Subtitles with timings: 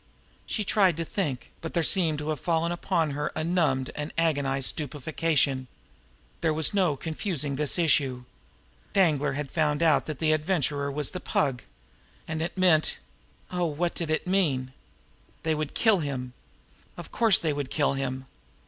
[0.47, 4.11] She tried to think, but there seemed to have fallen upon her a numbed and
[4.17, 5.67] agonized stupefaction.
[6.41, 8.23] There was no confusing this issue.
[8.93, 11.61] Danglar had found out that the Adventurer was the Pug.
[12.27, 12.97] And it meant
[13.51, 14.73] oh, what did it mean?
[15.43, 16.33] They would kill him.
[16.97, 18.25] Of course, they would kill him!